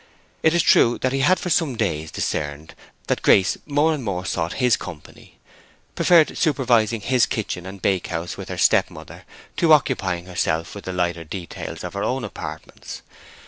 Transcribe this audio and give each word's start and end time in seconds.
It 0.41 0.55
is 0.55 0.63
true 0.63 0.97
that 1.01 1.11
he 1.13 1.19
had 1.19 1.39
for 1.39 1.51
some 1.51 1.75
days 1.75 2.09
discerned 2.09 2.73
that 3.05 3.21
Grace 3.21 3.55
more 3.67 3.93
and 3.93 4.03
more 4.03 4.25
sought 4.25 4.53
his 4.53 4.75
company, 4.75 5.37
preferred 5.93 6.39
supervising 6.39 7.01
his 7.01 7.27
kitchen 7.27 7.67
and 7.67 7.79
bakehouse 7.83 8.35
with 8.35 8.49
her 8.49 8.57
step 8.57 8.89
mother 8.89 9.25
to 9.57 9.73
occupying 9.73 10.25
herself 10.25 10.73
with 10.73 10.85
the 10.85 10.91
lighter 10.91 11.23
details 11.23 11.83
of 11.83 11.93
her 11.93 12.03
own 12.03 12.23
apartments. 12.23 13.03